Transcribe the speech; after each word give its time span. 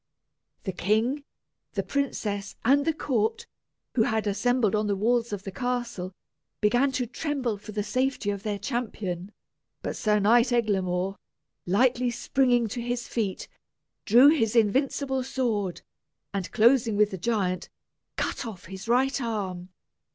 The 0.63 0.71
king, 0.71 1.25
the 1.73 1.83
princess, 1.83 2.55
and 2.65 2.85
the 2.85 2.93
court, 2.93 3.45
who 3.93 4.01
had 4.01 4.25
assembled 4.25 4.73
on 4.73 4.87
the 4.87 4.95
walls 4.95 5.31
of 5.31 5.43
the 5.43 5.51
castle, 5.51 6.11
began 6.59 6.91
to 6.93 7.05
tremble 7.05 7.55
for 7.59 7.71
the 7.71 7.83
safety 7.83 8.31
of 8.31 8.41
their 8.41 8.57
champion. 8.57 9.31
But 9.83 9.95
Sir 9.95 10.19
Eglamour, 10.19 11.17
lightly 11.67 12.09
springing 12.09 12.67
to 12.69 12.81
his 12.81 13.07
feet, 13.07 13.47
drew 14.05 14.29
his 14.29 14.55
invincible 14.55 15.21
sword, 15.21 15.83
and 16.33 16.51
closing 16.51 16.97
with 16.97 17.11
the 17.11 17.19
giant, 17.19 17.69
cut 18.15 18.43
off 18.43 18.65
his 18.65 18.87
right 18.87 19.21
arm. 19.21 19.69